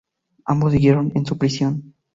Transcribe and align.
Ambos 0.45 0.71
siguieron 0.71 1.11
en 1.13 1.27
su 1.27 1.37
prisión. 1.37 1.93